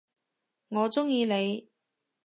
[0.69, 1.69] 我中意你！